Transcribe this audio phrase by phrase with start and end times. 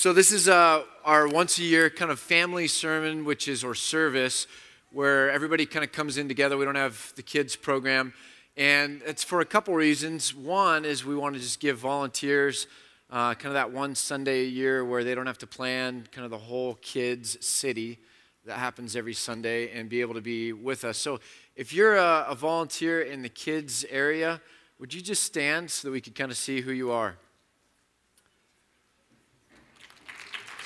[0.00, 3.74] So, this is uh, our once a year kind of family sermon, which is, or
[3.74, 4.46] service,
[4.92, 6.56] where everybody kind of comes in together.
[6.56, 8.14] We don't have the kids program.
[8.56, 10.32] And it's for a couple reasons.
[10.32, 12.68] One is we want to just give volunteers
[13.10, 16.24] uh, kind of that one Sunday a year where they don't have to plan kind
[16.24, 17.98] of the whole kids' city
[18.44, 20.96] that happens every Sunday and be able to be with us.
[20.96, 21.18] So,
[21.56, 24.40] if you're a, a volunteer in the kids' area,
[24.78, 27.16] would you just stand so that we could kind of see who you are?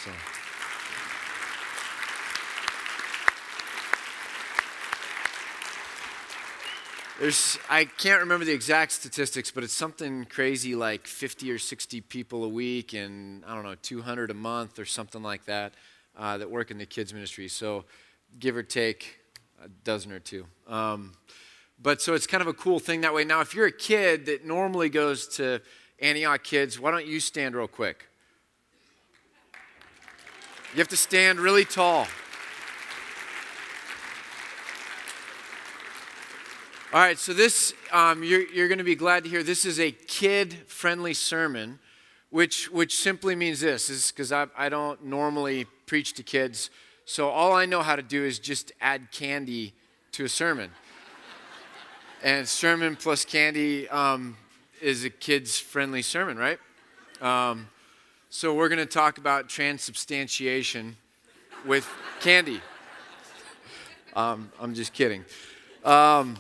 [0.05, 0.11] So.
[7.21, 12.01] There's, I can't remember the exact statistics, but it's something crazy like 50 or 60
[12.01, 15.75] people a week and I don't know, 200 a month or something like that
[16.19, 17.47] uh, that work in the kids' ministry.
[17.47, 17.85] So,
[18.41, 19.21] give or take
[19.63, 20.47] a dozen or two.
[20.67, 21.13] Um,
[21.81, 23.23] but so it's kind of a cool thing that way.
[23.23, 25.61] Now, if you're a kid that normally goes to
[26.01, 28.09] Antioch Kids, why don't you stand real quick?
[30.73, 32.07] You have to stand really tall.
[36.95, 39.79] All right, so this, um, you're, you're going to be glad to hear this is
[39.79, 41.79] a kid friendly sermon,
[42.31, 46.71] which, which simply means this is because I, I don't normally preach to kids.
[47.05, 49.75] So all I know how to do is just add candy
[50.13, 50.71] to a sermon.
[52.23, 54.39] and sermon plus candy um,
[54.81, 56.59] is a kids friendly sermon, right?
[57.21, 57.69] Um,
[58.35, 60.97] so we're going to talk about transubstantiation
[61.67, 61.87] with
[62.21, 62.63] candy.
[64.17, 65.27] Um, I'm just kidding.
[65.85, 66.39] Um,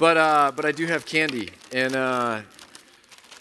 [0.00, 2.40] but uh, but I do have candy, and uh,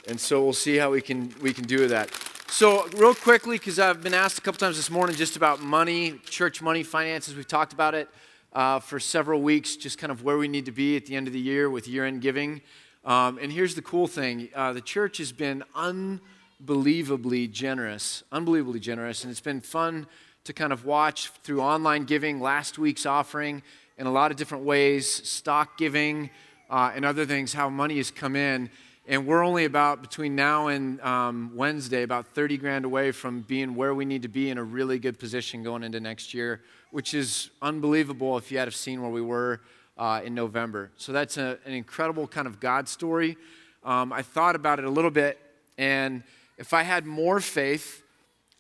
[0.08, 2.12] and so we'll see how we can we can do that.
[2.50, 6.20] So real quickly, because I've been asked a couple times this morning just about money,
[6.30, 7.36] church money, finances.
[7.36, 8.10] We've talked about it
[8.54, 11.26] uh, for several weeks, just kind of where we need to be at the end
[11.26, 12.62] of the year with year-end giving.
[13.04, 16.22] Um, and here's the cool thing: uh, the church has been un
[16.62, 19.24] unbelievably generous, unbelievably generous.
[19.24, 20.06] And it's been fun
[20.44, 23.64] to kind of watch through online giving, last week's offering,
[23.98, 26.30] in a lot of different ways, stock giving,
[26.70, 28.70] uh, and other things, how money has come in.
[29.08, 33.74] And we're only about, between now and um, Wednesday, about 30 grand away from being
[33.74, 37.16] where we need to be in a really good position going into next year, which
[37.16, 39.62] is unbelievable if you had have seen where we were
[39.98, 40.92] uh, in November.
[40.98, 43.36] So that's a, an incredible kind of God story.
[43.84, 45.40] Um, I thought about it a little bit,
[45.80, 46.22] and
[46.62, 48.04] if I had more faith,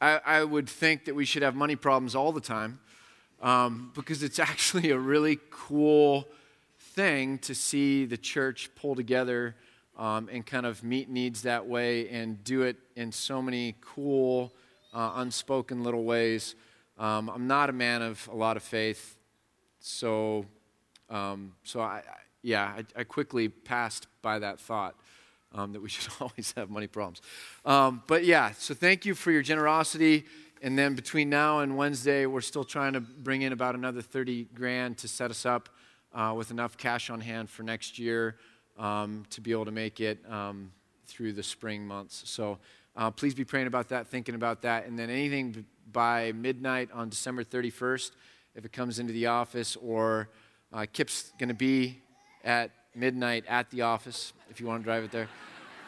[0.01, 2.79] I, I would think that we should have money problems all the time
[3.43, 6.27] um, because it's actually a really cool
[6.79, 9.55] thing to see the church pull together
[9.99, 14.51] um, and kind of meet needs that way and do it in so many cool,
[14.95, 16.55] uh, unspoken little ways.
[16.97, 19.15] Um, I'm not a man of a lot of faith,
[19.79, 20.47] so
[21.07, 22.03] um, so I, I
[22.41, 24.95] yeah I, I quickly passed by that thought
[25.53, 27.21] um, that we should always have money problems.
[27.65, 30.25] Um, but yeah, so thank you for your generosity.
[30.61, 34.45] And then between now and Wednesday, we're still trying to bring in about another 30
[34.53, 35.69] grand to set us up
[36.13, 38.37] uh, with enough cash on hand for next year
[38.77, 40.71] um, to be able to make it um,
[41.07, 42.23] through the spring months.
[42.25, 42.59] So
[42.95, 44.85] uh, please be praying about that, thinking about that.
[44.85, 48.11] And then anything by midnight on December 31st,
[48.55, 50.29] if it comes into the office, or
[50.73, 52.01] uh, Kip's going to be
[52.43, 55.27] at midnight at the office if you want to drive it there.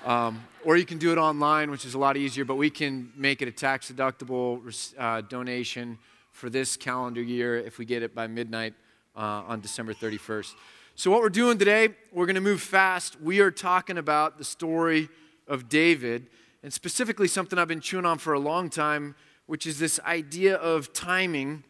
[0.06, 3.12] Um, or you can do it online, which is a lot easier, but we can
[3.16, 5.97] make it a tax deductible uh, donation
[6.31, 8.74] for this calendar year if we get it by midnight
[9.16, 10.53] uh, on December 31st.
[10.96, 13.19] So, what we're doing today, we're going to move fast.
[13.22, 15.09] We are talking about the story
[15.47, 16.28] of David,
[16.62, 19.16] and specifically something I've been chewing on for a long time,
[19.46, 21.63] which is this idea of timing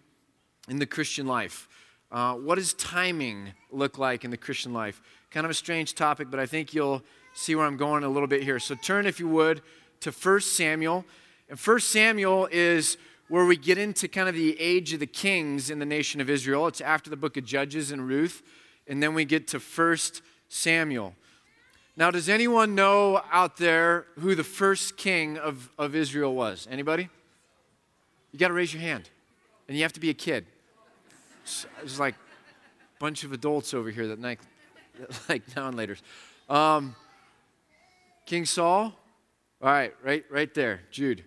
[0.68, 1.68] in the Christian life.
[2.14, 5.02] Uh, what does timing look like in the Christian life?
[5.32, 7.02] Kind of a strange topic, but I think you'll
[7.34, 8.60] see where I'm going a little bit here.
[8.60, 9.64] So turn, if you would,
[10.02, 11.06] to 1 Samuel.
[11.50, 12.98] And 1 Samuel is
[13.30, 16.30] where we get into kind of the age of the kings in the nation of
[16.30, 16.68] Israel.
[16.68, 18.44] It's after the book of Judges and Ruth.
[18.88, 19.98] And then we get to 1
[20.50, 21.16] Samuel.
[21.98, 26.68] Now, does anyone know out there who the first king of, of Israel was?
[26.70, 27.10] Anybody?
[28.32, 29.10] You got to raise your hand.
[29.68, 30.46] And you have to be a kid.
[31.44, 34.40] There's like a bunch of adults over here that like,
[35.30, 35.98] like now and later.
[36.50, 36.96] Um,
[38.26, 38.94] King Saul,
[39.62, 41.24] all right, right, right there, Jude.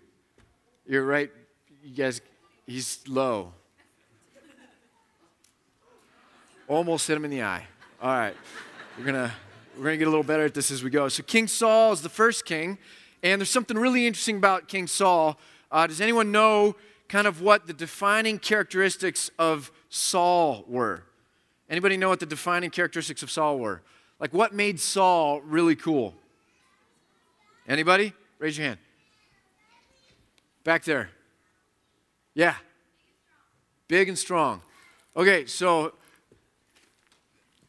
[0.87, 1.31] You're right.
[1.83, 2.21] You guys,
[2.67, 3.53] he's low.
[6.69, 7.67] Almost hit him in the eye.
[8.01, 8.35] All right,
[8.99, 9.33] we're gonna
[9.77, 11.09] we're gonna get a little better at this as we go.
[11.09, 12.79] So King Saul is the first king,
[13.23, 15.39] and there's something really interesting about King Saul.
[15.71, 16.77] Uh, does anyone know
[17.09, 21.05] kind of what the defining characteristics of Saul were?
[21.69, 23.83] Anybody know what the defining characteristics of Saul were?
[24.21, 26.15] Like what made Saul really cool?
[27.69, 28.13] Anybody?
[28.39, 28.79] Raise your hand.
[30.65, 31.11] Back there.
[32.35, 32.55] Yeah.
[33.89, 34.63] Big and strong.
[35.17, 35.95] Okay, so,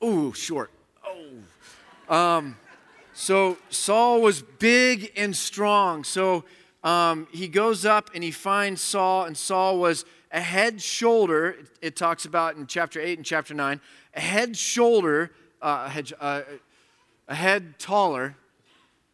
[0.04, 0.72] ooh, short.
[1.06, 2.13] Oh.
[2.13, 2.57] Um,
[3.13, 6.04] so Saul was big and strong.
[6.04, 6.44] So
[6.88, 11.68] um, he goes up and he finds Saul, and Saul was a head shoulder, it,
[11.81, 13.81] it talks about in chapter 8 and chapter 9,
[14.16, 15.31] a head shoulder,
[15.62, 16.42] uh, a, head, uh,
[17.28, 18.36] a head taller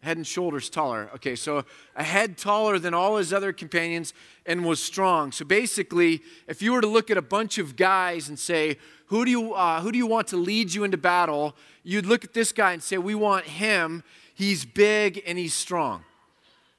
[0.04, 1.10] head and shoulders taller.
[1.16, 1.64] Okay, so
[1.96, 4.14] a head taller than all his other companions
[4.46, 5.32] and was strong.
[5.32, 9.24] So basically, if you were to look at a bunch of guys and say, who
[9.24, 11.56] do you, uh, who do you want to lead you into battle?
[11.84, 14.04] You'd look at this guy and say, we want him.
[14.36, 16.04] He's big and he's strong.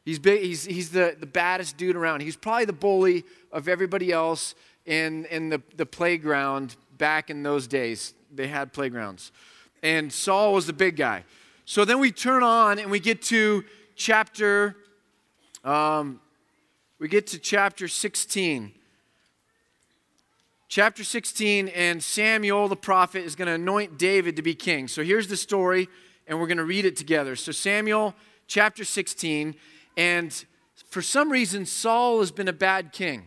[0.05, 2.21] He's, big, he's, he's the, the baddest dude around.
[2.21, 4.55] He's probably the bully of everybody else
[4.85, 8.15] in, in the, the playground back in those days.
[8.33, 9.33] They had playgrounds.
[9.83, 11.25] And Saul was the big guy.
[11.65, 13.65] So then we turn on and we get to
[13.97, 14.77] chapter,
[15.65, 16.21] um,
[16.99, 18.73] we get to chapter 16.
[20.69, 24.89] Chapter 16, and Samuel the prophet is going to anoint David to be king.
[24.89, 25.89] So here's the story,
[26.27, 27.37] and we're going to read it together.
[27.37, 28.15] So, Samuel
[28.49, 29.55] chapter 16,
[29.97, 30.45] and
[30.89, 33.25] for some reason, Saul has been a bad king.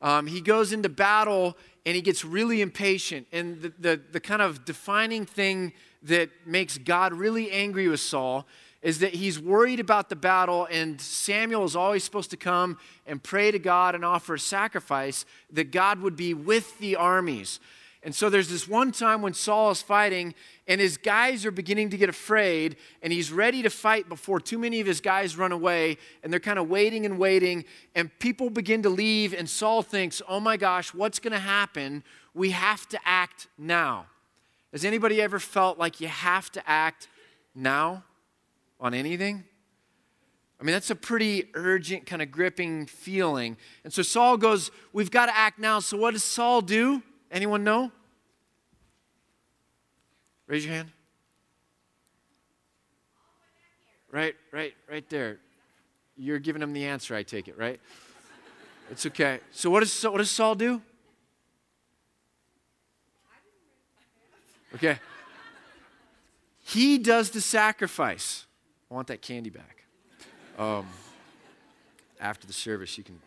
[0.00, 1.56] Um, he goes into battle
[1.86, 3.26] and he gets really impatient.
[3.32, 5.72] And the, the, the kind of defining thing
[6.02, 8.46] that makes God really angry with Saul
[8.82, 13.20] is that he's worried about the battle, and Samuel is always supposed to come and
[13.20, 17.58] pray to God and offer a sacrifice that God would be with the armies.
[18.02, 20.34] And so there's this one time when Saul is fighting,
[20.68, 24.58] and his guys are beginning to get afraid, and he's ready to fight before too
[24.58, 27.64] many of his guys run away, and they're kind of waiting and waiting,
[27.96, 32.04] and people begin to leave, and Saul thinks, oh my gosh, what's going to happen?
[32.34, 34.06] We have to act now.
[34.72, 37.08] Has anybody ever felt like you have to act
[37.54, 38.04] now
[38.78, 39.42] on anything?
[40.60, 43.56] I mean, that's a pretty urgent, kind of gripping feeling.
[43.84, 45.78] And so Saul goes, We've got to act now.
[45.78, 47.02] So what does Saul do?
[47.30, 47.90] Anyone know?
[50.46, 50.90] Raise your hand.
[54.10, 55.38] Right, right, right there.
[56.16, 57.78] You're giving him the answer, I take it, right?
[58.90, 59.40] It's okay.
[59.52, 60.80] So what does, what does Saul do?
[64.74, 64.98] Okay.
[66.60, 68.46] He does the sacrifice.
[68.90, 69.84] I want that candy back.
[70.58, 70.86] Um,
[72.20, 73.20] after the service, you can.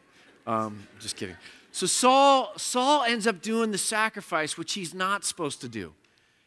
[0.46, 1.38] Um, just kidding.
[1.72, 5.94] So Saul, Saul ends up doing the sacrifice, which he's not supposed to do.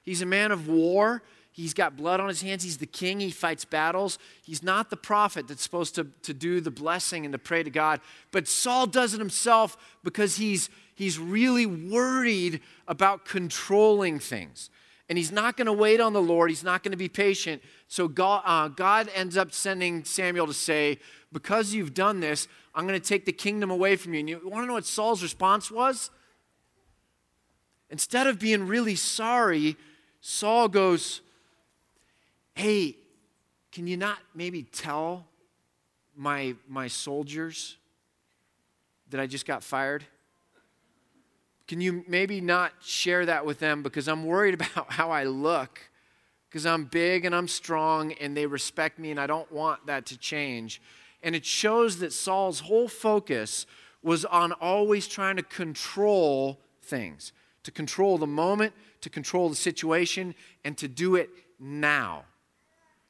[0.03, 1.23] He's a man of war.
[1.51, 2.65] He's got blood on his hands.
[2.65, 3.21] He's the king.
[3.21, 4.19] He fights battles.
[4.43, 7.71] He's not the prophet that's supposed to, to do the blessing and to pray to
[7.71, 8.01] God.
[8.33, 14.69] But Saul does it himself because he's, he's really worried about controlling things
[15.09, 16.51] and he's not going to wait on the Lord.
[16.51, 17.63] He's not going to be patient.
[17.89, 20.99] So God, uh, God ends up sending Samuel to say,
[21.33, 24.21] Because you've done this, I'm going to take the kingdom away from you.
[24.21, 26.11] And you want to know what Saul's response was?
[27.91, 29.77] Instead of being really sorry,
[30.21, 31.21] Saul goes,
[32.55, 32.97] Hey,
[33.73, 35.27] can you not maybe tell
[36.17, 37.77] my, my soldiers
[39.11, 40.05] that I just got fired?
[41.67, 45.81] Can you maybe not share that with them because I'm worried about how I look?
[46.49, 50.07] Because I'm big and I'm strong and they respect me and I don't want that
[50.07, 50.81] to change.
[51.25, 53.67] And it shows that Saul's whole focus
[54.03, 60.35] was on always trying to control things, to control the moment, to control the situation,
[60.65, 62.25] and to do it now.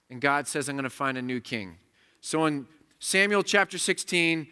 [0.08, 1.76] And God says, I'm going to find a new king.
[2.20, 2.66] So in
[3.00, 4.46] Samuel chapter 16,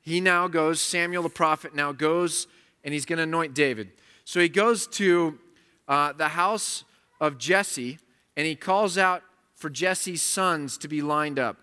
[0.00, 2.46] he now goes, Samuel the prophet now goes
[2.84, 3.90] and he's going to anoint David.
[4.24, 5.38] So he goes to
[5.88, 6.84] uh, the house
[7.20, 7.98] of Jesse
[8.36, 9.22] and he calls out
[9.54, 11.58] for Jesse's sons to be lined up.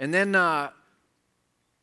[0.00, 0.70] And then uh,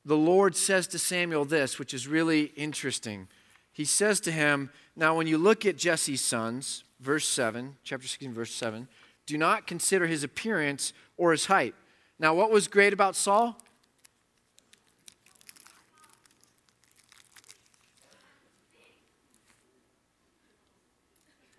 [0.03, 3.27] the Lord says to Samuel this, which is really interesting.
[3.71, 8.33] He says to him, Now, when you look at Jesse's sons, verse 7, chapter 16,
[8.33, 8.87] verse 7,
[9.27, 11.75] do not consider his appearance or his height.
[12.19, 13.55] Now, what was great about Saul?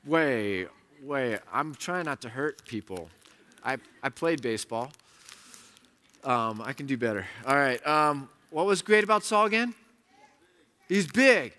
[0.09, 0.67] way,
[1.03, 1.39] way.
[1.53, 3.09] I'm trying not to hurt people.
[3.63, 4.91] I, I played baseball.
[6.25, 7.27] Um, I can do better.
[7.47, 7.85] All right.
[7.87, 9.75] Um, what was great about Saul again?
[10.89, 11.53] He's big.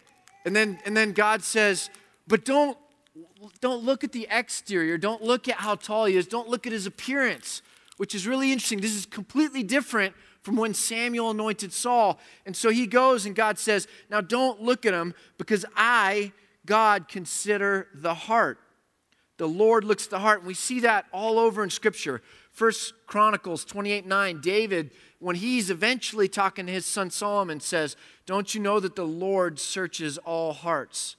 [0.45, 1.89] And then, and then God says,
[2.27, 2.77] but don't,
[3.61, 4.97] don't look at the exterior.
[4.97, 6.27] Don't look at how tall he is.
[6.27, 7.61] Don't look at his appearance,
[7.97, 8.81] which is really interesting.
[8.81, 12.19] This is completely different from when Samuel anointed Saul.
[12.45, 16.31] And so he goes and God says, Now don't look at him because I
[16.65, 18.59] God consider the heart.
[19.37, 20.39] The Lord looks at the heart.
[20.39, 22.21] And we see that all over in Scripture.
[22.59, 28.53] First Chronicles 28 9, David, when he's eventually talking to his son Solomon, says, Don't
[28.53, 31.15] you know that the Lord searches all hearts?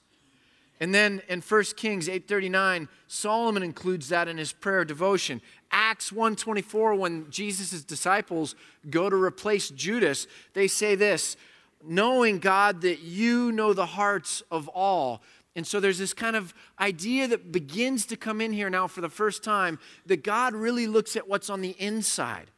[0.79, 5.41] And then in 1 Kings 8:39, Solomon includes that in his prayer devotion.
[5.71, 8.53] Acts 1:24 when Jesus' disciples
[8.91, 11.37] go to replace Judas, they say this,
[11.83, 15.23] knowing God that you know the hearts of all.
[15.55, 19.01] And so there's this kind of idea that begins to come in here now for
[19.01, 22.51] the first time that God really looks at what's on the inside.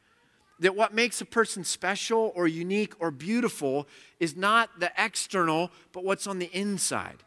[0.60, 3.88] That what makes a person special or unique or beautiful
[4.20, 7.24] is not the external, but what's on the inside.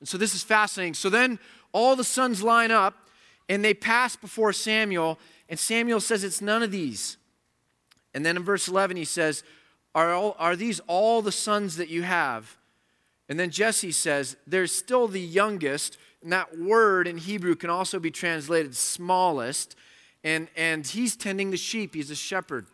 [0.00, 0.94] And so this is fascinating.
[0.94, 1.38] So then
[1.72, 2.94] all the sons line up
[3.48, 7.16] and they pass before Samuel, and Samuel says, It's none of these.
[8.14, 9.44] And then in verse 11, he says,
[9.94, 12.55] Are, all, are these all the sons that you have?
[13.28, 17.98] And then Jesse says, There's still the youngest, and that word in Hebrew can also
[17.98, 19.76] be translated smallest,
[20.22, 22.66] and, and he's tending the sheep, he's a shepherd.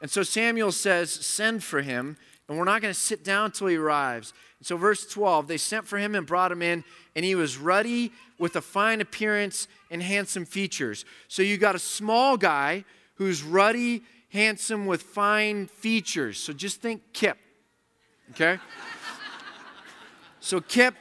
[0.00, 2.16] And so Samuel says, Send for him,
[2.48, 4.32] and we're not going to sit down until he arrives.
[4.58, 6.84] And So, verse 12, they sent for him and brought him in,
[7.14, 11.04] and he was ruddy with a fine appearance and handsome features.
[11.28, 12.84] So, you got a small guy
[13.16, 16.38] who's ruddy, handsome, with fine features.
[16.38, 17.38] So, just think Kip,
[18.30, 18.58] okay?
[20.40, 20.94] So, Kip,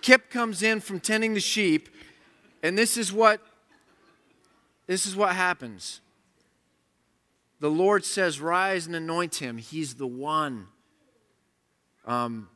[0.00, 1.88] Kip comes in from tending the sheep,
[2.62, 3.40] and this is what
[4.86, 6.00] this is what happens.
[7.60, 9.56] The Lord says, Rise and anoint him.
[9.56, 10.66] He's the one.
[12.06, 12.48] Um,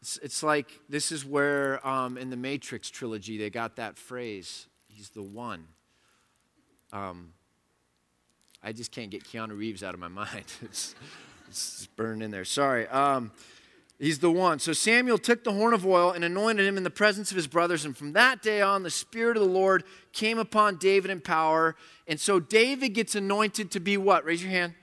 [0.00, 4.68] it's, it's like this is where um, in the Matrix trilogy they got that phrase,
[4.86, 5.66] he's the one.
[6.92, 7.32] Um,
[8.62, 10.44] I just can't get Keanu Reeves out of my mind.
[10.62, 10.94] it's,
[11.48, 12.44] it's burned in there.
[12.44, 12.86] Sorry.
[12.88, 13.32] Um,
[14.00, 14.58] he's the one.
[14.58, 17.46] So Samuel took the horn of oil and anointed him in the presence of his
[17.46, 17.84] brothers.
[17.84, 21.76] And from that day on, the Spirit of the Lord came upon David in power.
[22.08, 24.24] And so David gets anointed to be what?
[24.24, 24.74] Raise your hand.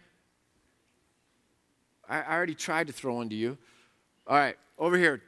[2.08, 3.58] I, already tried to throw one to you.
[4.26, 4.56] All right.
[4.78, 5.22] Over here,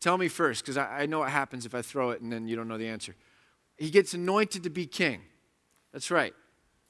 [0.00, 2.46] tell me first, because I, I know what happens if I throw it and then
[2.46, 3.14] you don't know the answer.
[3.76, 5.22] He gets anointed to be king.
[5.92, 6.34] That's right.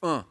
[0.03, 0.23] Uh.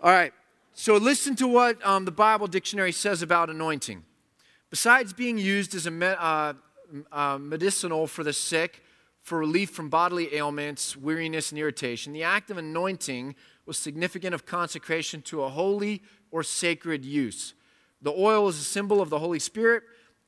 [0.00, 0.32] All right.
[0.72, 4.04] So listen to what um, the Bible dictionary says about anointing.
[4.70, 6.54] Besides being used as a me- uh,
[7.12, 8.82] uh, medicinal for the sick,
[9.22, 14.46] for relief from bodily ailments, weariness, and irritation, the act of anointing was significant of
[14.46, 17.54] consecration to a holy or sacred use.
[18.00, 19.82] The oil is a symbol of the Holy Spirit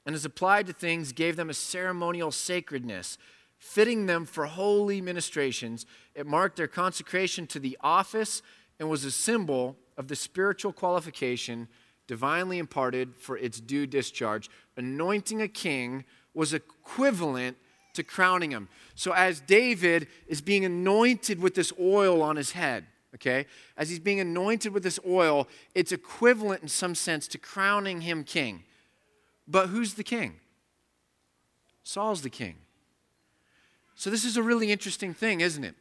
[0.08, 3.18] and as applied to things gave them a ceremonial sacredness,
[3.58, 5.84] fitting them for holy ministrations.
[6.14, 8.40] It marked their consecration to the office
[8.80, 11.68] and was a symbol of the spiritual qualification
[12.08, 14.50] divinely imparted for its due discharge.
[14.76, 17.56] Anointing a king was equivalent
[17.94, 18.68] to crowning him.
[18.96, 23.46] So, as David is being anointed with this oil on his head, okay,
[23.76, 28.24] as he's being anointed with this oil, it's equivalent in some sense to crowning him
[28.24, 28.64] king.
[29.46, 30.40] But who's the king?
[31.82, 32.56] Saul's the king.
[33.94, 35.74] So, this is a really interesting thing, isn't it?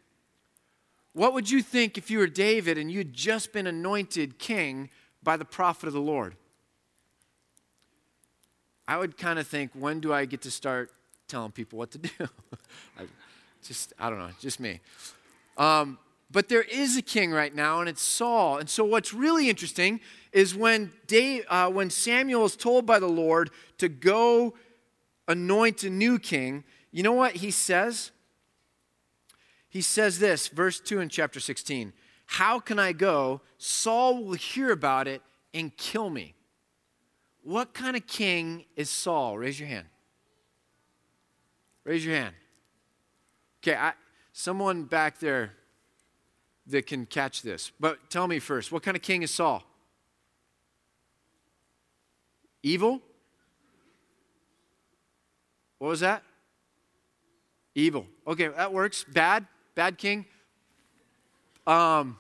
[1.14, 4.90] What would you think if you were David and you'd just been anointed king
[5.24, 6.36] by the prophet of the Lord?
[8.88, 10.92] I would kind of think, when do I get to start
[11.28, 12.10] telling people what to do?
[13.00, 13.04] I
[13.64, 14.80] just, I don't know, just me.
[15.58, 15.98] Um,
[16.32, 18.58] but there is a king right now, and it's Saul.
[18.58, 20.00] And so, what's really interesting
[20.32, 24.54] is when, Dave, uh, when Samuel is told by the Lord to go
[25.28, 28.12] anoint a new king, you know what he says?
[29.70, 31.94] He says this, verse 2 in chapter 16
[32.28, 33.42] How can I go?
[33.58, 35.22] Saul will hear about it
[35.54, 36.36] and kill me.
[37.42, 39.38] What kind of king is Saul?
[39.38, 39.88] Raise your hand.
[41.84, 42.36] Raise your hand.
[43.64, 43.94] Okay, I,
[44.34, 45.54] someone back there
[46.68, 47.72] that can catch this.
[47.80, 49.64] But tell me first, what kind of king is Saul?
[52.62, 53.02] Evil?
[55.80, 56.24] What was that?
[57.74, 58.06] Evil.
[58.28, 59.06] Okay, that works.
[59.06, 59.46] Bad?
[59.76, 60.26] Bad king?
[61.68, 62.18] Um,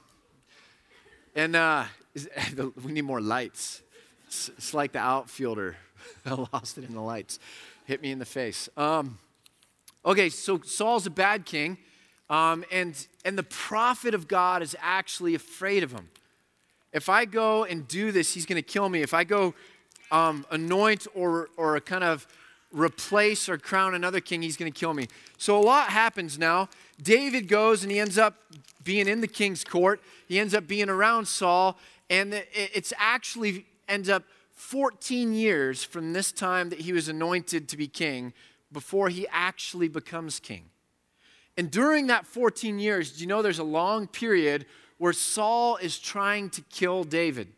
[1.33, 1.85] and uh,
[2.83, 3.81] we need more lights.
[4.27, 5.77] It's, it's like the outfielder.
[6.25, 7.39] I lost it in the lights.
[7.85, 8.67] Hit me in the face.
[8.75, 9.19] Um,
[10.05, 11.77] okay, so Saul's a bad king.
[12.29, 16.09] Um, and, and the prophet of God is actually afraid of him.
[16.91, 19.01] If I go and do this, he's going to kill me.
[19.01, 19.53] If I go
[20.11, 22.27] um, anoint or, or a kind of
[22.71, 25.07] replace or crown another king, he's going to kill me.
[25.37, 26.69] So a lot happens now.
[27.01, 28.35] David goes and he ends up
[28.83, 30.01] being in the king's court.
[30.27, 31.77] He ends up being around Saul,
[32.09, 37.77] and it's actually ends up 14 years from this time that he was anointed to
[37.77, 38.33] be king
[38.71, 40.65] before he actually becomes king.
[41.55, 44.65] And during that 14 years, do you know there's a long period
[44.97, 47.49] where Saul is trying to kill David?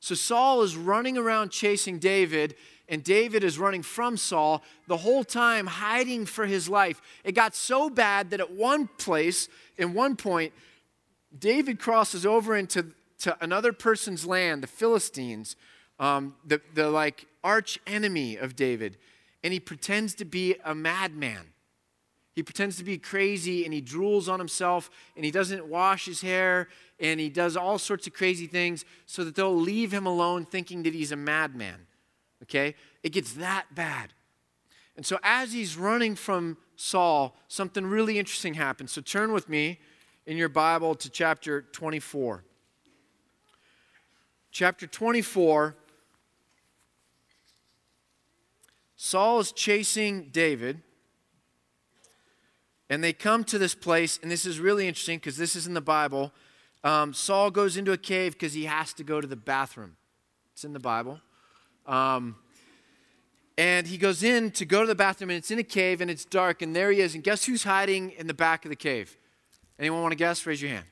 [0.00, 2.54] So Saul is running around chasing David,
[2.88, 7.00] and David is running from Saul the whole time, hiding for his life.
[7.24, 9.48] It got so bad that at one place,
[9.78, 10.52] in one point,
[11.38, 12.86] David crosses over into
[13.20, 15.56] to another person's land, the Philistines,
[15.98, 18.98] um, the, the like arch enemy of David,
[19.42, 21.46] and he pretends to be a madman.
[22.34, 26.20] He pretends to be crazy and he drools on himself and he doesn't wash his
[26.20, 30.44] hair and he does all sorts of crazy things so that they'll leave him alone
[30.44, 31.86] thinking that he's a madman.
[32.44, 32.74] Okay?
[33.02, 34.12] It gets that bad.
[34.96, 38.92] And so as he's running from Saul, something really interesting happens.
[38.92, 39.80] So turn with me
[40.26, 42.44] in your Bible to chapter 24.
[44.50, 45.74] Chapter 24.
[48.96, 50.80] Saul is chasing David.
[52.90, 55.74] And they come to this place, and this is really interesting because this is in
[55.74, 56.32] the Bible.
[56.84, 59.96] Um, Saul goes into a cave because he has to go to the bathroom.
[60.52, 61.20] It's in the Bible.
[61.86, 62.36] Um,
[63.56, 66.10] and he goes in to go to the bathroom, and it's in a cave, and
[66.10, 67.14] it's dark, and there he is.
[67.14, 69.16] And guess who's hiding in the back of the cave?
[69.78, 70.44] Anyone want to guess?
[70.46, 70.86] Raise your hand.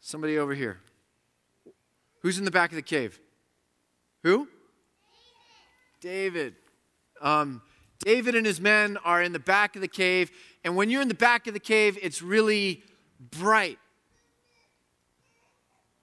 [0.00, 0.80] Somebody over here.
[2.20, 3.20] Who's in the back of the cave?
[4.22, 4.48] Who?
[6.00, 6.56] David.
[7.20, 7.62] Um,
[8.00, 10.30] David and his men are in the back of the cave,
[10.64, 12.82] and when you're in the back of the cave, it's really
[13.30, 13.78] bright.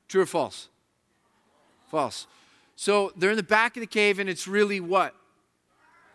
[0.07, 0.67] True or false?
[1.89, 2.27] False.
[2.81, 5.13] So they're in the back of the cave, and it's really what?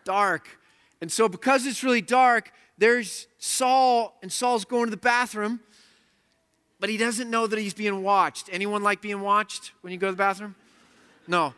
[0.05, 0.49] Dark.
[1.01, 5.61] And so, because it's really dark, there's Saul, and Saul's going to the bathroom,
[6.81, 8.49] but he doesn't know that he's being watched.
[8.51, 10.57] Anyone like being watched when you go to the bathroom?
[11.29, 11.55] No.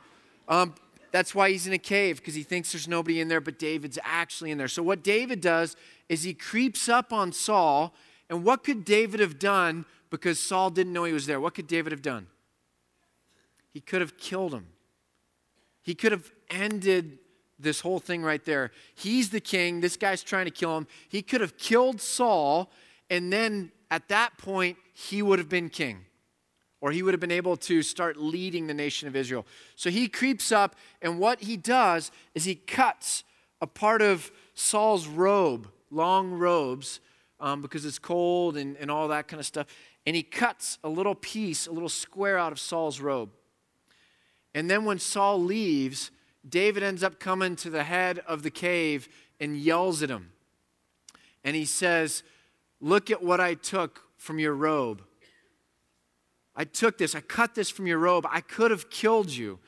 [0.46, 0.74] Um,
[1.10, 3.98] that's why he's in a cave, because he thinks there's nobody in there, but David's
[4.04, 4.68] actually in there.
[4.68, 5.74] So, what David does
[6.10, 7.94] is he creeps up on Saul.
[8.28, 11.40] And what could David have done because Saul didn't know he was there?
[11.40, 12.26] What could David have done?
[13.72, 14.66] He could have killed him.
[15.88, 17.18] He could have ended
[17.58, 18.72] this whole thing right there.
[18.94, 19.80] He's the king.
[19.80, 20.86] This guy's trying to kill him.
[21.08, 22.70] He could have killed Saul,
[23.08, 26.04] and then at that point, he would have been king
[26.82, 29.46] or he would have been able to start leading the nation of Israel.
[29.76, 33.24] So he creeps up, and what he does is he cuts
[33.62, 37.00] a part of Saul's robe, long robes,
[37.40, 39.66] um, because it's cold and, and all that kind of stuff.
[40.04, 43.30] And he cuts a little piece, a little square out of Saul's robe.
[44.54, 46.10] And then when Saul leaves,
[46.48, 49.08] David ends up coming to the head of the cave
[49.40, 50.32] and yells at him.
[51.44, 52.22] And he says,
[52.80, 55.02] Look at what I took from your robe.
[56.54, 58.26] I took this, I cut this from your robe.
[58.30, 59.58] I could have killed you.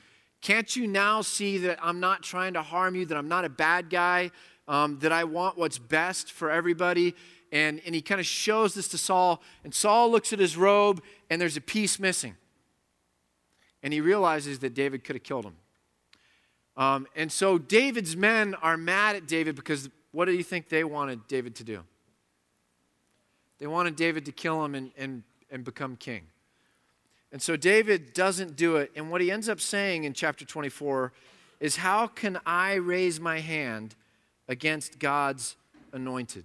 [0.40, 3.48] Can't you now see that I'm not trying to harm you, that I'm not a
[3.48, 4.30] bad guy,
[4.66, 7.14] um, that I want what's best for everybody?
[7.52, 11.02] And, and he kind of shows this to Saul, and Saul looks at his robe,
[11.28, 12.36] and there's a piece missing.
[13.82, 15.56] And he realizes that David could have killed him.
[16.76, 20.84] Um, and so David's men are mad at David because what do you think they
[20.84, 21.82] wanted David to do?
[23.58, 26.22] They wanted David to kill him and, and, and become king.
[27.32, 28.90] And so David doesn't do it.
[28.96, 31.12] And what he ends up saying in chapter 24
[31.60, 33.94] is, How can I raise my hand
[34.48, 35.56] against God's
[35.92, 36.44] anointed?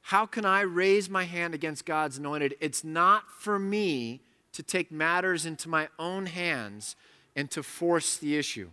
[0.00, 2.56] How can I raise my hand against God's anointed?
[2.60, 4.22] It's not for me
[4.56, 6.96] to take matters into my own hands
[7.34, 8.70] and to force the issue.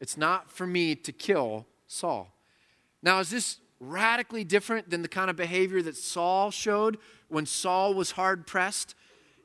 [0.00, 2.32] It's not for me to kill Saul.
[3.02, 7.94] Now, is this radically different than the kind of behavior that Saul showed when Saul
[7.94, 8.94] was hard pressed?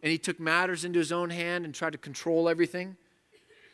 [0.03, 2.97] and he took matters into his own hand and tried to control everything.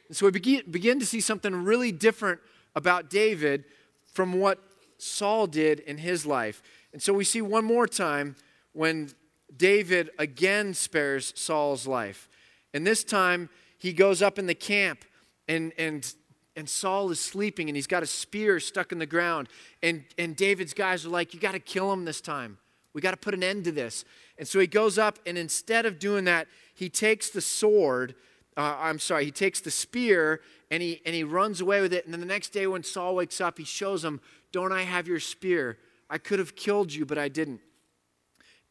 [0.07, 2.39] And so we begin, begin to see something really different
[2.75, 3.65] about David
[4.05, 4.59] from what
[4.99, 6.61] Saul did in his life.
[6.93, 8.35] And so we see one more time
[8.73, 9.09] when
[9.55, 12.29] David again spares Saul's life.
[12.73, 15.05] And this time he goes up in the camp
[15.47, 16.13] and, and,
[16.55, 19.49] and Saul is sleeping and he's got a spear stuck in the ground.
[19.81, 22.57] And, and David's guys are like, You got to kill him this time.
[22.93, 24.03] We got to put an end to this.
[24.37, 28.15] And so he goes up, and instead of doing that, he takes the sword.
[28.57, 32.05] Uh, I'm sorry, he takes the spear and he, and he runs away with it.
[32.05, 35.07] And then the next day, when Saul wakes up, he shows him, Don't I have
[35.07, 35.77] your spear?
[36.09, 37.61] I could have killed you, but I didn't.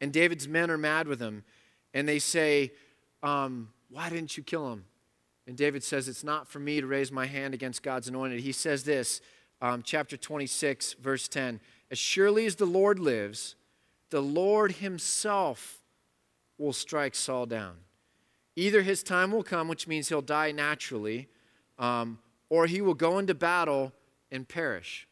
[0.01, 1.43] And David's men are mad with him,
[1.93, 2.71] and they say,
[3.21, 4.85] um, Why didn't you kill him?
[5.47, 8.41] And David says, It's not for me to raise my hand against God's anointed.
[8.41, 9.21] He says this,
[9.61, 11.59] um, chapter 26, verse 10
[11.91, 13.55] As surely as the Lord lives,
[14.09, 15.79] the Lord himself
[16.57, 17.77] will strike Saul down.
[18.55, 21.29] Either his time will come, which means he'll die naturally,
[21.77, 23.93] um, or he will go into battle
[24.31, 25.07] and perish.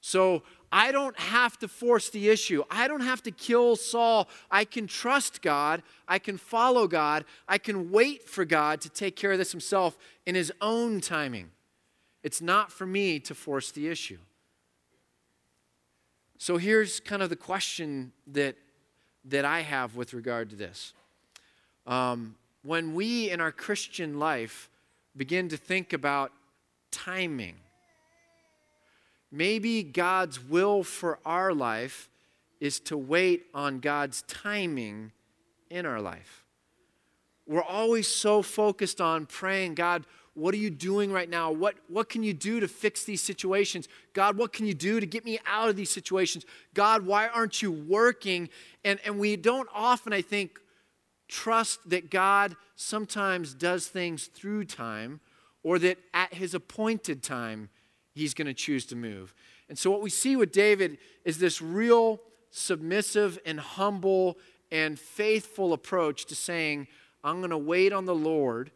[0.00, 0.42] So
[0.74, 2.64] I don't have to force the issue.
[2.70, 4.26] I don't have to kill Saul.
[4.50, 5.82] I can trust God.
[6.08, 7.26] I can follow God.
[7.46, 11.50] I can wait for God to take care of this himself in his own timing.
[12.22, 14.18] It's not for me to force the issue.
[16.38, 18.56] So here's kind of the question that,
[19.26, 20.94] that I have with regard to this.
[21.86, 24.70] Um, when we in our Christian life
[25.16, 26.32] begin to think about
[26.90, 27.56] timing,
[29.32, 32.10] maybe God's will for our life
[32.60, 35.10] is to wait on God's timing
[35.70, 36.44] in our life.
[37.46, 41.50] We're always so focused on praying, God, what are you doing right now?
[41.50, 43.88] What, what can you do to fix these situations?
[44.12, 46.46] God, what can you do to get me out of these situations?
[46.72, 48.48] God, why aren't you working?
[48.84, 50.58] And, and we don't often, I think,
[51.28, 55.20] trust that God sometimes does things through time
[55.62, 57.68] or that at his appointed time,
[58.14, 59.34] he's going to choose to move.
[59.68, 62.20] And so, what we see with David is this real
[62.50, 64.38] submissive and humble
[64.70, 66.88] and faithful approach to saying,
[67.24, 68.70] I'm going to wait on the Lord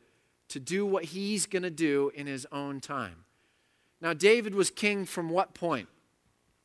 [0.49, 3.25] to do what he's going to do in his own time.
[4.01, 5.89] Now, David was king from what point?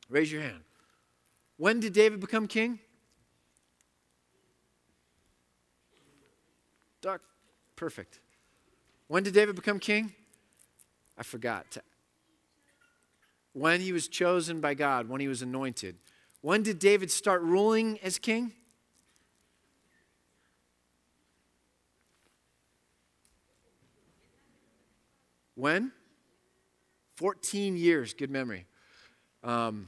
[0.08, 0.62] Raise your hand.
[1.56, 2.78] When did David become king?
[7.00, 7.20] Duck.
[7.76, 8.20] Perfect.
[9.08, 10.12] When did David become king?
[11.18, 11.70] I forgot.
[11.72, 11.82] To,
[13.52, 15.96] when he was chosen by God, when he was anointed.
[16.40, 18.52] When did David start ruling as king?
[25.54, 25.92] When?
[27.16, 28.14] 14 years.
[28.14, 28.66] Good memory.
[29.44, 29.86] Um,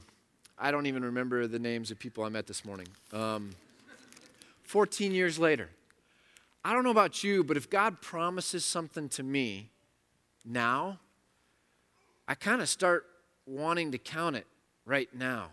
[0.57, 2.87] I don't even remember the names of people I met this morning.
[3.11, 3.51] Um,
[4.63, 5.69] 14 years later.
[6.63, 9.69] I don't know about you, but if God promises something to me
[10.43, 10.99] now,
[12.27, 13.05] I kind of start
[13.45, 14.47] wanting to count it
[14.85, 15.51] right now.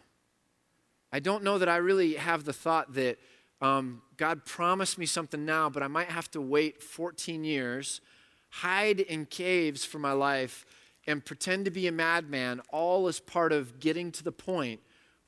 [1.13, 3.19] I don't know that I really have the thought that
[3.61, 8.01] um, God promised me something now, but I might have to wait 14 years,
[8.51, 10.65] hide in caves for my life,
[11.07, 14.81] and pretend to be a madman, all as part of getting to the point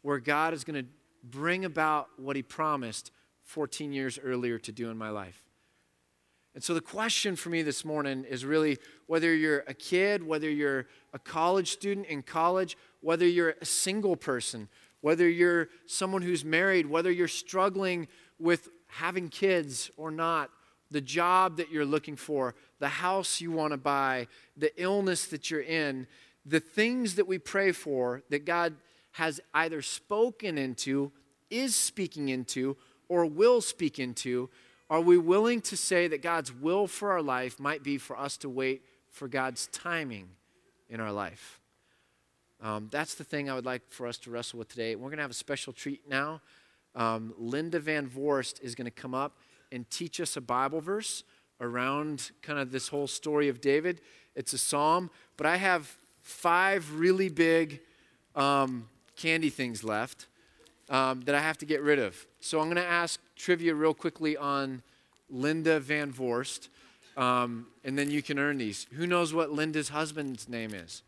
[0.02, 0.88] where God is going to
[1.22, 3.10] bring about what He promised
[3.42, 5.43] 14 years earlier to do in my life.
[6.54, 10.48] And so the question for me this morning is really whether you're a kid, whether
[10.48, 14.68] you're a college student in college, whether you're a single person,
[15.00, 18.06] whether you're someone who's married, whether you're struggling
[18.38, 20.50] with having kids or not,
[20.92, 25.50] the job that you're looking for, the house you want to buy, the illness that
[25.50, 26.06] you're in,
[26.46, 28.76] the things that we pray for that God
[29.12, 31.10] has either spoken into,
[31.50, 32.76] is speaking into,
[33.08, 34.50] or will speak into
[34.90, 38.36] are we willing to say that God's will for our life might be for us
[38.38, 40.28] to wait for God's timing
[40.88, 41.60] in our life?
[42.62, 44.94] Um, that's the thing I would like for us to wrestle with today.
[44.94, 46.40] We're going to have a special treat now.
[46.94, 49.38] Um, Linda Van Vorst is going to come up
[49.72, 51.24] and teach us a Bible verse
[51.60, 54.00] around kind of this whole story of David.
[54.34, 57.80] It's a psalm, but I have five really big
[58.34, 60.26] um, candy things left
[60.90, 62.26] um, that I have to get rid of.
[62.40, 64.82] So I'm going to ask trivia real quickly on
[65.30, 66.68] Linda Van Vorst,
[67.16, 68.86] um, and then you can earn these.
[68.92, 71.02] Who knows what Linda's husband's name is?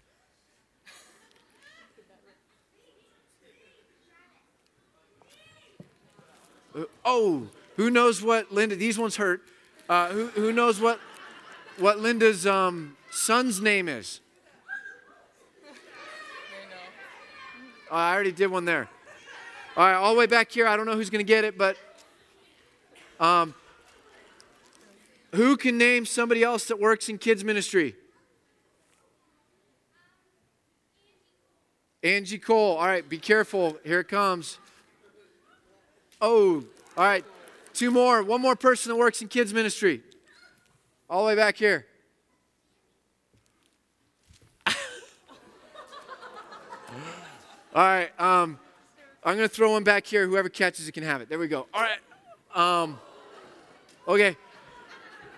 [6.75, 8.77] Uh, oh, who knows what Linda?
[8.77, 9.43] These ones hurt.
[9.89, 10.99] Uh, who, who knows what
[11.79, 14.21] what Linda's um, son's name is?
[17.91, 18.89] Oh, I already did one there.
[19.77, 20.67] All right, all the way back here.
[20.67, 21.77] I don't know who's going to get it, but
[23.21, 23.55] um,
[25.35, 27.95] who can name somebody else that works in kids ministry?
[32.03, 32.79] Angie Cole.
[32.79, 33.77] All right, be careful.
[33.85, 34.59] Here it comes.
[36.23, 36.65] Oh,
[36.97, 37.25] all right.
[37.75, 38.23] Two more.
[38.23, 40.01] One more person that works in kids ministry.
[41.11, 41.85] All the way back here.
[44.67, 44.75] all
[47.75, 48.19] right.
[48.19, 48.59] Um,
[49.27, 50.25] I'm going to throw one back here.
[50.25, 51.29] Whoever catches it can have it.
[51.29, 51.67] There we go.
[51.75, 51.99] All right.
[52.55, 52.97] Um,
[54.07, 54.37] okay.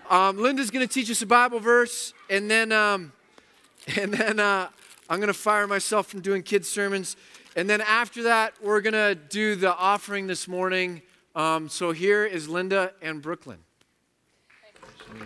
[0.07, 3.11] Um, Linda's going to teach us a Bible verse, and then, um,
[3.97, 4.69] and then uh,
[5.09, 7.17] I'm going to fire myself from doing kids' sermons.
[7.55, 11.01] And then after that, we're going to do the offering this morning.
[11.35, 13.57] Um, so here is Linda and Brooklyn.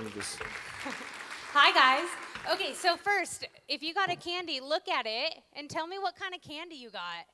[1.51, 2.07] Hi, guys.
[2.53, 6.15] Okay, so first, if you got a candy, look at it and tell me what
[6.15, 7.25] kind of candy you got.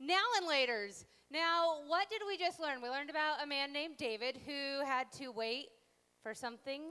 [0.00, 1.04] Now and laters.
[1.30, 2.80] Now, what did we just learn?
[2.80, 5.68] We learned about a man named David who had to wait
[6.22, 6.82] for something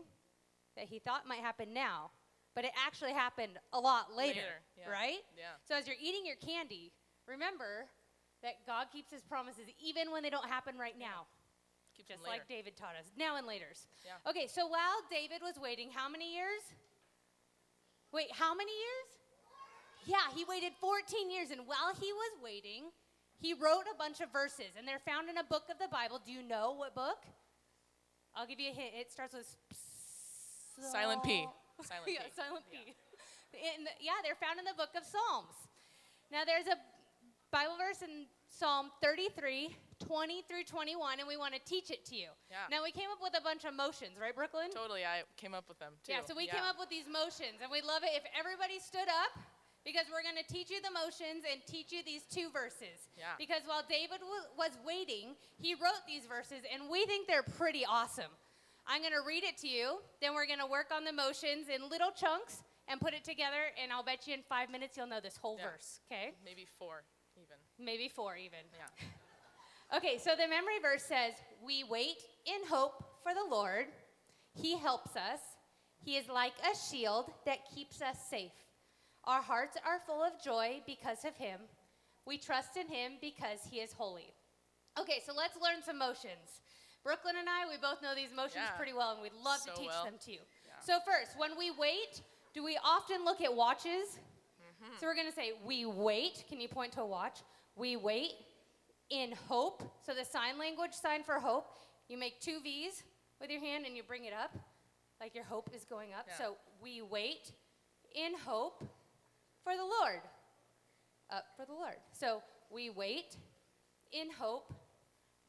[0.76, 2.12] that he thought might happen now,
[2.54, 4.90] but it actually happened a lot later, later yeah.
[4.90, 5.24] right?
[5.36, 5.58] Yeah.
[5.68, 6.92] So as you're eating your candy,
[7.28, 7.86] remember
[8.44, 11.26] that God keeps his promises even when they don't happen right now.
[12.08, 12.48] Just like.
[12.48, 13.10] David taught us.
[13.18, 13.88] Now and laters.
[14.06, 14.30] Yeah.
[14.30, 16.62] Okay, so while David was waiting, how many years?
[18.14, 19.07] Wait, how many years?
[20.08, 21.52] Yeah, he waited 14 years.
[21.52, 22.90] And while he was waiting,
[23.38, 24.74] he wrote a bunch of verses.
[24.80, 26.20] And they're found in a book of the Bible.
[26.24, 27.20] Do you know what book?
[28.34, 28.96] I'll give you a hint.
[28.96, 29.48] It starts with
[30.80, 31.44] Silent P.
[31.44, 32.96] Psal- Silent yeah, silent P.
[33.54, 35.54] In the- yeah, they're found in the book of Psalms.
[36.32, 36.78] Now, there's a
[37.52, 42.16] Bible verse in Psalm 33, 20 through 21, and we want to teach it to
[42.16, 42.30] you.
[42.50, 42.66] Yeah.
[42.70, 44.70] Now, we came up with a bunch of motions, right, Brooklyn?
[44.74, 46.12] Totally, I came up with them too.
[46.14, 49.08] Yeah, so we came up with these motions, and we'd love it if everybody stood
[49.08, 49.32] up
[49.88, 53.08] because we're going to teach you the motions and teach you these two verses.
[53.16, 53.40] Yeah.
[53.40, 57.88] Because while David wa- was waiting, he wrote these verses, and we think they're pretty
[57.88, 58.30] awesome.
[58.86, 61.72] I'm going to read it to you, then we're going to work on the motions
[61.72, 65.08] in little chunks and put it together, and I'll bet you in five minutes you'll
[65.08, 65.72] know this whole Yeah.
[65.72, 66.36] verse, okay?
[66.44, 67.04] maybe four
[67.40, 67.56] even.
[67.80, 68.68] Maybe four even.
[68.76, 68.92] Yeah.
[69.96, 71.32] Okay, so the memory verse says,
[71.66, 73.86] We wait in hope for the Lord.
[74.54, 75.40] He helps us.
[76.04, 78.52] He is like a shield that keeps us safe.
[79.28, 81.60] Our hearts are full of joy because of Him.
[82.26, 84.34] We trust in Him because He is holy.
[84.98, 86.64] Okay, so let's learn some motions.
[87.04, 88.78] Brooklyn and I, we both know these motions Yeah.
[88.78, 90.06] pretty well, and we'd love to teach well.
[90.06, 90.40] them to you.
[90.66, 90.74] Yeah.
[90.82, 92.22] So, first, when we wait,
[92.54, 94.18] do we often look at watches?
[94.18, 94.94] Mm-hmm.
[95.00, 96.44] So, we're going to say, We wait.
[96.50, 97.40] Can you point to a watch?
[97.76, 98.32] We wait
[99.10, 99.84] in hope.
[100.06, 101.68] So, the sign language sign for hope,
[102.08, 103.04] you make two V's
[103.40, 104.58] with your hand and you bring it up,
[105.22, 106.26] like your hope is going up.
[106.28, 106.38] Yeah.
[106.38, 107.52] So, we wait
[108.16, 108.84] in hope
[109.68, 110.22] for the Lord.
[111.30, 111.96] Up for the Lord.
[112.14, 113.36] So, we wait
[114.14, 114.74] in hope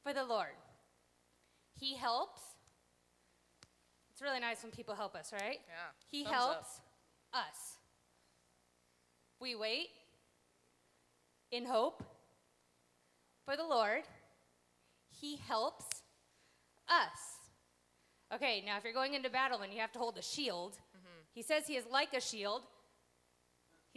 [0.02, 0.56] for the Lord.
[1.78, 2.40] He helps.
[4.10, 5.60] It's really nice when people help us, right?
[5.68, 5.90] Yeah.
[6.10, 6.42] He Thumbs up.
[6.52, 6.80] helps
[7.32, 7.76] us.
[9.40, 9.88] We wait
[11.52, 12.02] in hope
[13.44, 14.02] for the Lord.
[15.20, 15.84] He helps
[16.88, 18.34] us.
[18.34, 21.20] Okay, now if you're going into battle and you have to hold a shield, Mm-hmm.
[21.34, 22.62] he says he is like a shield.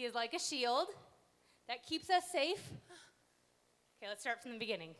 [0.02, 0.88] He is like a shield
[1.68, 2.58] that keeps us safe.
[4.00, 4.96] Okay, let's start from the beginning.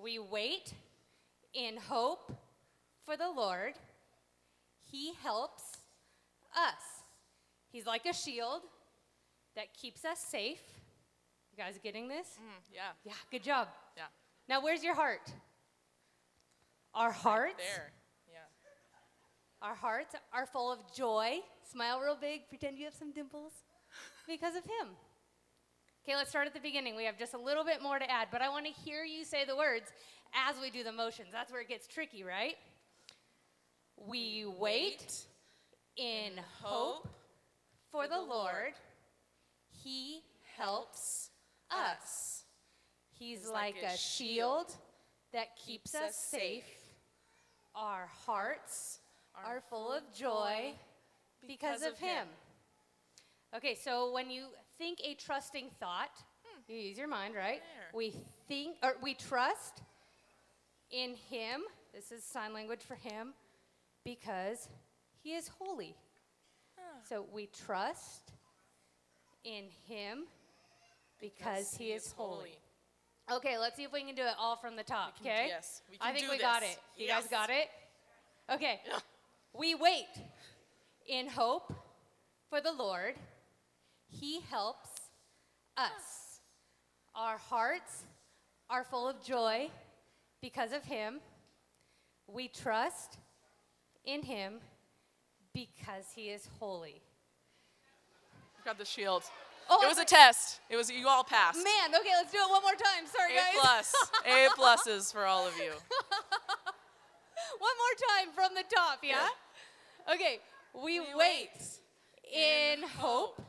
[0.00, 0.72] We wait
[1.52, 2.30] in hope
[3.04, 3.72] for the Lord.
[4.88, 5.64] He helps
[6.56, 7.02] us.
[7.72, 8.60] He's like a shield
[9.56, 10.62] that keeps us safe.
[11.50, 12.28] You guys getting this?
[12.38, 12.80] Mm, yeah.
[13.04, 13.66] Yeah, good job.
[13.96, 14.04] Yeah.
[14.48, 15.28] Now, where's your heart?
[16.94, 17.90] Our hearts, There.
[18.28, 19.66] Yeah.
[19.68, 21.40] our hearts are full of joy.
[21.68, 23.50] Smile real big, pretend you have some dimples
[24.26, 24.88] because of him.
[26.04, 26.94] Okay, let's start at the beginning.
[26.94, 29.24] We have just a little bit more to add, but I want to hear you
[29.24, 29.90] say the words
[30.48, 31.28] as we do the motions.
[31.32, 32.54] That's where it gets tricky, right?
[33.96, 35.26] We wait
[35.96, 37.08] in hope
[37.90, 38.74] for the Lord.
[39.82, 40.20] He
[40.56, 41.30] helps
[41.70, 42.44] us.
[43.18, 44.74] He's like a shield
[45.32, 46.64] that keeps us safe.
[47.74, 49.00] Our hearts
[49.34, 50.72] are full of joy
[51.46, 52.26] because of Him.
[53.54, 54.46] Okay, so when you
[54.78, 56.10] think a trusting thought,
[56.68, 57.60] you use your mind, right?
[57.60, 57.90] There.
[57.94, 58.14] We
[58.48, 59.82] think, or we trust
[60.90, 61.62] in Him.
[61.94, 63.34] This is sign language for Him
[64.04, 64.68] because
[65.22, 65.94] He is holy.
[67.08, 68.32] So we trust
[69.44, 70.24] in Him
[71.20, 72.58] because He is holy.
[73.32, 75.46] Okay, let's see if we can do it all from the top, okay?
[75.48, 76.78] yes, we I think we got it.
[76.96, 77.68] You guys got it?
[78.52, 78.80] Okay.
[78.86, 78.98] Yeah.
[79.52, 80.06] We wait
[81.08, 81.72] in hope
[82.48, 83.14] for the Lord.
[84.20, 84.88] He helps
[85.76, 86.40] us.
[87.14, 88.04] Our hearts
[88.70, 89.70] are full of joy
[90.40, 91.20] because of Him.
[92.26, 93.18] We trust
[94.04, 94.54] in Him
[95.52, 97.00] because He is holy.
[98.64, 99.22] Got the shield.
[99.68, 100.60] Oh, it was a test.
[100.70, 101.58] It was you all passed.
[101.58, 103.06] Man, okay, let's do it one more time.
[103.06, 103.54] Sorry, A guys.
[103.60, 103.94] plus.
[104.24, 105.72] A pluses for all of you.
[107.58, 109.28] One more time from the top, yeah?
[110.12, 110.40] Okay,
[110.74, 111.80] we, We wait, wait
[112.34, 113.40] in hope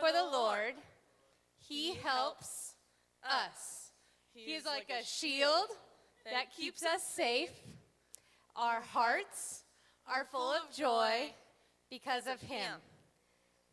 [0.00, 0.74] for the Lord.
[1.58, 2.74] He helps
[3.24, 3.90] us.
[4.34, 5.68] He's like a shield
[6.24, 7.50] that keeps us safe.
[8.56, 9.64] Our hearts
[10.06, 11.32] are full of joy
[11.90, 12.80] because of Him.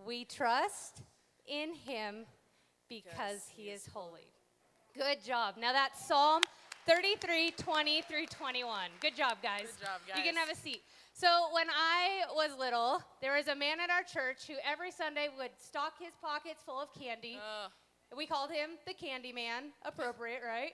[0.06, 1.02] We trust
[1.48, 2.26] in Him
[2.90, 4.32] because He is holy.
[4.96, 5.56] Good job.
[5.60, 6.44] Now that's Psalm
[6.86, 8.90] 33, 20 through 21.
[9.00, 9.62] Good job, guys.
[9.62, 10.18] Good job, guys.
[10.18, 10.82] You can have a seat.
[11.20, 15.28] So when I was little, there was a man at our church who every Sunday
[15.38, 17.36] would stock his pockets full of candy.
[17.36, 17.72] Ugh.
[18.16, 19.76] We called him the Candy Man.
[19.84, 20.72] Appropriate, right?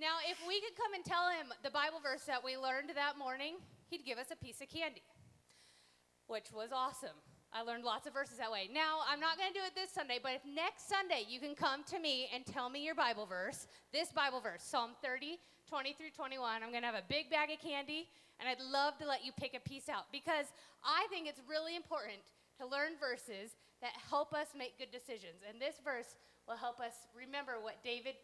[0.00, 3.18] Now, if we could come and tell him the Bible verse that we learned that
[3.18, 3.56] morning,
[3.90, 5.02] he'd give us a piece of candy,
[6.26, 7.20] which was awesome.
[7.52, 8.68] I learned lots of verses that way.
[8.72, 11.54] Now, I'm not going to do it this Sunday, but if next Sunday you can
[11.54, 15.36] come to me and tell me your Bible verse, this Bible verse, Psalm 30,
[15.68, 18.08] 20 through 21, I'm going to have a big bag of candy,
[18.40, 20.48] and I'd love to let you pick a piece out because
[20.80, 22.24] I think it's really important
[22.56, 23.52] to learn verses
[23.84, 25.44] that help us make good decisions.
[25.44, 26.16] And this verse
[26.48, 28.16] will help us remember what David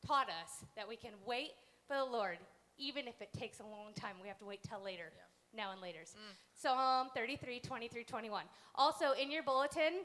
[0.00, 1.52] taught us that we can wait
[1.86, 2.38] for the Lord,
[2.78, 4.16] even if it takes a long time.
[4.22, 5.12] We have to wait till later,
[5.54, 6.14] now and later's.
[6.54, 8.44] Psalm 33, 20 through 21.
[8.74, 10.04] Also, in your bulletin,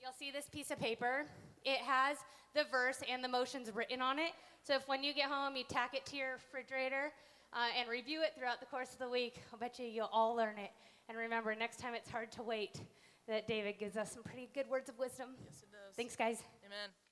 [0.00, 1.24] you'll see this piece of paper.
[1.64, 2.18] It has
[2.54, 4.32] the verse and the motions written on it.
[4.62, 7.12] So if when you get home, you tack it to your refrigerator
[7.52, 10.34] uh, and review it throughout the course of the week, I'll bet you you'll all
[10.34, 10.70] learn it.
[11.08, 12.80] And remember, next time it's hard to wait,
[13.28, 15.30] that David gives us some pretty good words of wisdom.
[15.44, 15.94] Yes, it does.
[15.96, 16.42] Thanks, guys.
[16.64, 17.05] Amen.